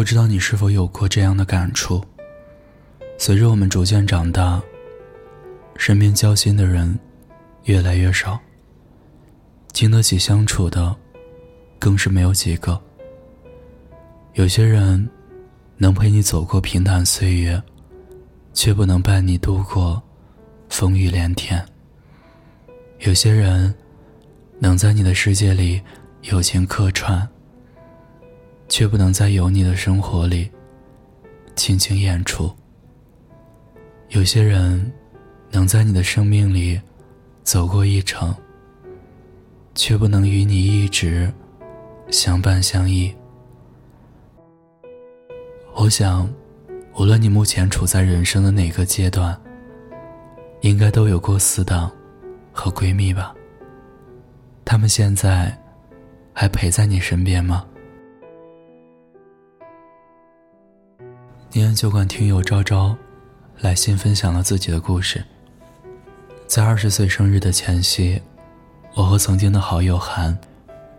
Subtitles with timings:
[0.00, 2.02] 不知道你是否有过这样的感触？
[3.18, 4.58] 随着我们逐渐长大，
[5.76, 6.98] 身边交心的人
[7.64, 8.40] 越来越少，
[9.72, 10.96] 经得起相处的
[11.78, 12.80] 更是没有几个。
[14.32, 15.06] 有些人
[15.76, 17.62] 能陪你走过平淡岁月，
[18.54, 20.02] 却不能伴你度过
[20.70, 21.62] 风雨连天。
[23.00, 23.74] 有些人
[24.58, 25.78] 能在你的世界里
[26.22, 27.28] 友情客串。
[28.70, 30.48] 却不能在有你的生活里
[31.56, 32.50] 轻轻演出。
[34.10, 34.90] 有些人
[35.50, 36.80] 能在你的生命里
[37.42, 38.34] 走过一程，
[39.74, 41.30] 却不能与你一直
[42.10, 43.12] 相伴相依。
[45.74, 46.32] 我想，
[46.94, 49.36] 无论你目前处在人生的哪个阶段，
[50.60, 51.90] 应该都有过死党
[52.52, 53.34] 和闺蜜吧。
[54.64, 55.56] 他们现在
[56.32, 57.66] 还陪在你身边吗？
[61.52, 62.96] 念安酒馆听友昭昭
[63.58, 65.24] 来信分享了自己的故事。
[66.46, 68.22] 在二十岁生日的前夕，
[68.94, 70.38] 我和曾经的好友韩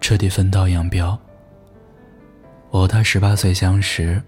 [0.00, 1.18] 彻底分道扬镳。
[2.70, 4.22] 我和他十八岁相识，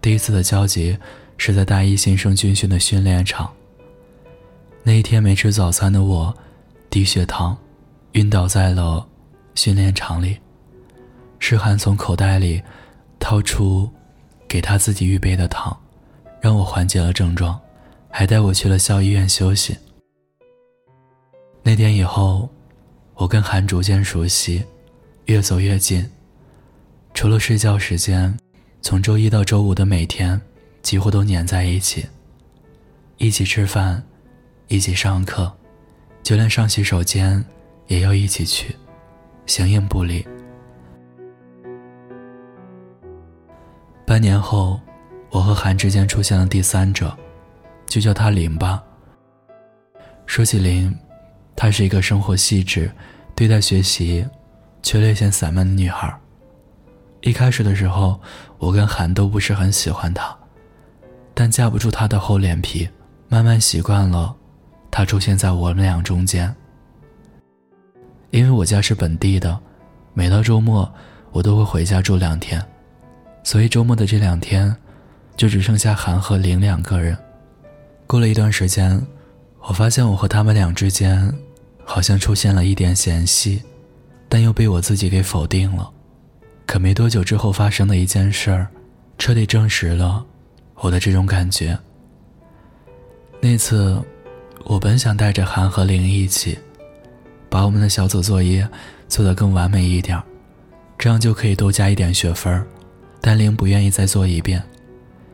[0.00, 0.98] 第一次的交集
[1.36, 3.48] 是在大一新生军训的训练场。
[4.82, 6.36] 那一天没吃早餐的我，
[6.90, 7.56] 低血糖，
[8.12, 9.06] 晕倒在了
[9.54, 10.36] 训练场里。
[11.38, 12.60] 是韩从口袋里
[13.20, 13.88] 掏出。
[14.48, 15.78] 给他自己预备的糖，
[16.40, 17.60] 让我缓解了症状，
[18.08, 19.76] 还带我去了校医院休息。
[21.62, 22.48] 那天以后，
[23.14, 24.64] 我跟韩逐渐熟悉，
[25.26, 26.08] 越走越近。
[27.12, 28.34] 除了睡觉时间，
[28.80, 30.40] 从周一到周五的每天，
[30.82, 32.06] 几乎都黏在一起，
[33.18, 34.02] 一起吃饭，
[34.68, 35.52] 一起上课，
[36.22, 37.44] 就连上洗手间
[37.88, 38.74] 也要一起去，
[39.46, 40.26] 形影不离。
[44.08, 44.80] 半年后，
[45.28, 47.14] 我和韩之间出现了第三者，
[47.84, 48.82] 就叫她林吧。
[50.24, 50.96] 说起林，
[51.54, 52.90] 她是一个生活细致、
[53.34, 54.26] 对待学习
[54.82, 56.10] 却略显散漫的女孩。
[57.20, 58.18] 一开始的时候，
[58.56, 60.34] 我跟韩都不是很喜欢她，
[61.34, 62.88] 但架不住她的厚脸皮，
[63.28, 64.34] 慢慢习惯了
[64.90, 66.56] 她出现在我们俩中间。
[68.30, 69.60] 因为我家是本地的，
[70.14, 70.90] 每到周末
[71.30, 72.66] 我都会回家住两天。
[73.42, 74.74] 所以周末的这两天，
[75.36, 77.16] 就只剩下韩和林两个人。
[78.06, 79.00] 过了一段时间，
[79.60, 81.32] 我发现我和他们俩之间，
[81.84, 83.62] 好像出现了一点嫌隙，
[84.28, 85.90] 但又被我自己给否定了。
[86.66, 88.68] 可没多久之后发生的一件事儿，
[89.16, 90.24] 彻底证实了
[90.76, 91.78] 我的这种感觉。
[93.40, 93.98] 那次，
[94.64, 96.58] 我本想带着韩和林一起，
[97.48, 98.68] 把我们的小组作业
[99.08, 100.22] 做得更完美一点，
[100.98, 102.66] 这样就可以多加一点学分儿。
[103.20, 104.62] 但玲不愿意再做一遍，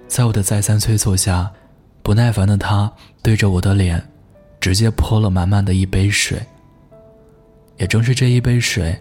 [0.08, 1.50] 在我的再三催促下，
[2.02, 2.90] 不耐烦的他
[3.22, 4.02] 对着我的脸，
[4.60, 6.40] 直接泼了满满的一杯水。
[7.76, 8.96] 也正是这一杯水，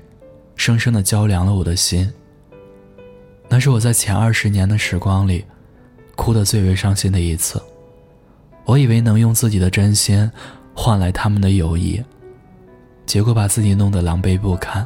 [0.56, 2.12] 生生的浇凉了我的心。
[3.50, 5.46] 那是我在前二十年的时光里，
[6.16, 7.62] 哭得最为伤心的一次。
[8.66, 10.30] 我以为能用自己的真心，
[10.74, 12.04] 换来他们的友谊，
[13.06, 14.86] 结果把自己弄得狼狈不堪。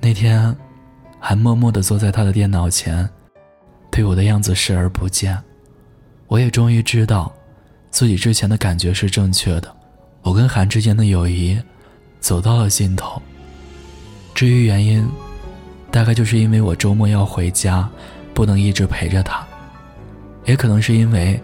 [0.00, 0.56] 那天，
[1.26, 3.08] 还默默地坐在他的电脑前，
[3.90, 5.42] 对我的样子视而不见。
[6.26, 7.32] 我也终于知道，
[7.90, 9.74] 自己之前的感觉是正确的。
[10.20, 11.58] 我跟韩之间的友谊，
[12.20, 13.22] 走到了尽头。
[14.34, 15.02] 至于原因，
[15.90, 17.88] 大概就是因为我周末要回家，
[18.34, 19.46] 不能一直陪着他；
[20.44, 21.40] 也可能是因为，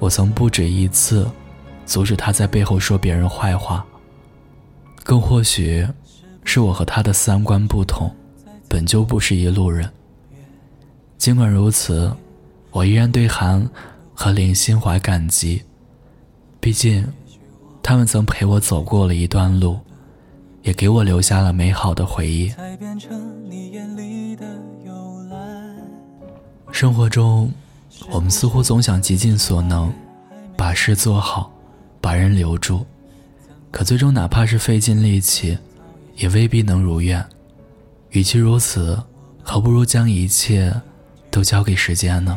[0.00, 1.24] 我曾不止一次，
[1.86, 3.86] 阻止他在背后说别人坏话。
[5.04, 5.86] 更或许。
[6.42, 8.12] 是我和他的三观不同，
[8.70, 9.90] 本就不是一路人。
[11.18, 12.14] 尽管如此，
[12.70, 13.68] 我依然对韩
[14.14, 15.60] 和林心怀感激，
[16.60, 17.04] 毕竟，
[17.82, 19.76] 他们曾陪我走过了一段路，
[20.62, 22.54] 也给我留下了美好的回忆。
[26.70, 27.52] 生活中，
[28.12, 29.92] 我们似乎总想极尽所能，
[30.56, 31.52] 把事做好，
[32.00, 32.86] 把人留住，
[33.72, 35.58] 可最终哪怕是费尽力气。
[36.16, 37.24] 也未必能如愿，
[38.10, 39.00] 与其如此，
[39.42, 40.74] 何不如将一切
[41.30, 42.36] 都交给时间呢？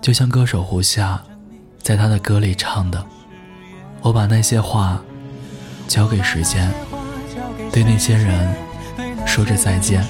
[0.00, 1.20] 就像歌手胡夏
[1.82, 3.04] 在他的歌里唱的
[4.00, 5.02] ：“我把那些话
[5.88, 6.72] 交给时间，
[7.72, 8.54] 对那些人
[9.26, 10.04] 说着再见，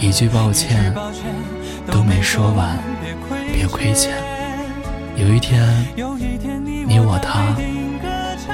[0.00, 0.92] 一句抱歉
[1.86, 2.76] 都没说完，
[3.52, 4.16] 别亏欠。
[5.16, 5.86] 有一天，
[6.88, 7.54] 你我他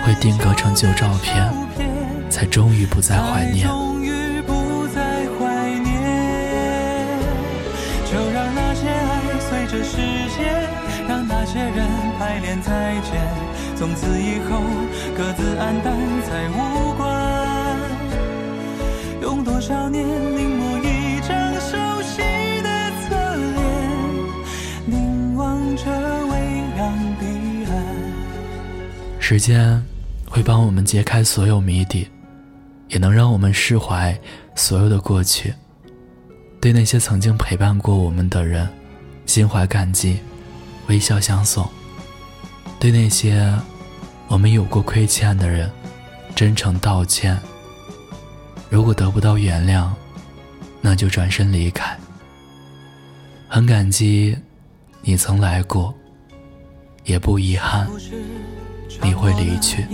[0.04, 1.50] 会定格成旧照片。”
[2.30, 3.68] 才终于不再怀念。
[9.82, 9.96] 时
[10.36, 10.68] 间，
[11.08, 11.86] 让那些人
[12.18, 13.20] 排练再见，
[13.76, 14.60] 从此以后
[15.16, 15.96] 各自黯淡
[16.28, 17.80] 再无关。
[19.22, 22.22] 用多少年凝眸一张熟悉
[22.62, 22.68] 的
[23.02, 23.58] 侧脸，
[24.86, 25.84] 凝望着
[26.26, 26.38] 未
[26.78, 27.72] 央彼岸。
[29.18, 29.82] 时间
[30.28, 32.08] 会帮我们揭开所有谜底，
[32.88, 34.18] 也能让我们释怀
[34.54, 35.52] 所有的过去。
[36.60, 38.68] 对那些曾经陪伴过我们的人，
[39.30, 40.18] 心怀感激，
[40.88, 41.64] 微笑相送；
[42.80, 43.48] 对那些
[44.26, 45.70] 我们有过亏欠的人，
[46.34, 47.38] 真诚道歉。
[48.68, 49.88] 如果得不到原谅，
[50.80, 51.96] 那就转身离开。
[53.46, 54.36] 很感激
[55.00, 55.94] 你曾来过，
[57.04, 57.88] 也不遗憾
[59.00, 59.86] 你会离去。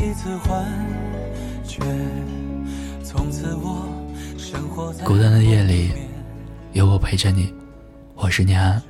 [5.05, 5.91] 孤单的夜里。
[6.73, 7.53] 有我陪着你，
[8.15, 8.83] 我是念安。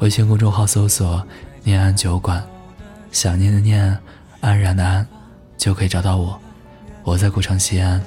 [0.00, 1.26] 微信公众号搜索
[1.64, 2.42] “念安酒馆”，
[3.10, 3.98] 想念的念，
[4.40, 5.04] 安然的安，
[5.56, 6.38] 就可以找到我。
[7.02, 8.00] 我在古城西安，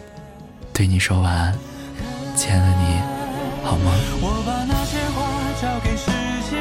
[0.73, 1.53] 对你说晚安，
[2.33, 3.01] 亲爱的你，
[3.65, 3.91] 好吗？
[4.21, 5.21] 我把那些话
[5.61, 6.09] 交给时
[6.49, 6.55] 间，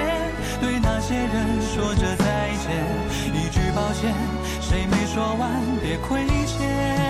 [0.61, 2.85] 对那些人说着再见，
[3.33, 4.13] 一句抱歉，
[4.61, 5.63] 谁没说完？
[5.81, 7.10] 别亏欠。